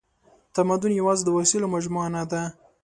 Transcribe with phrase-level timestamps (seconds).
[0.55, 2.41] تمدن یواځې د وسایلو مجموعه نهده.